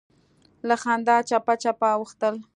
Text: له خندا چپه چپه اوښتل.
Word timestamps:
له 0.67 0.75
خندا 0.81 1.17
چپه 1.29 1.53
چپه 1.63 1.89
اوښتل. 1.97 2.35